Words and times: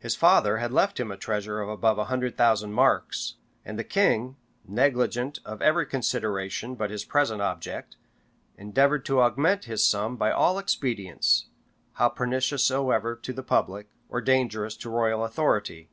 His 0.00 0.16
father 0.16 0.56
had 0.56 0.72
left 0.72 0.98
him 0.98 1.12
a 1.12 1.16
treasure 1.16 1.60
of 1.60 1.68
above 1.68 1.96
a 1.96 2.06
hundred 2.06 2.36
thousand 2.36 2.72
marks; 2.72 3.36
and 3.64 3.78
the 3.78 3.84
king, 3.84 4.34
negligent 4.66 5.38
of 5.44 5.62
every 5.62 5.86
consideration 5.86 6.74
but 6.74 6.90
his 6.90 7.04
present 7.04 7.40
object, 7.40 7.94
endeavored 8.56 9.04
to 9.04 9.20
augment 9.20 9.66
his 9.66 9.86
sum 9.86 10.16
by 10.16 10.32
all 10.32 10.58
expedients, 10.58 11.46
how 11.92 12.08
pernicious 12.08 12.64
soever 12.64 13.14
ta 13.14 13.32
the 13.32 13.44
public, 13.44 13.88
or 14.08 14.20
dangerous 14.20 14.76
to 14.78 14.90
royal 14.90 15.24
authority. 15.24 15.88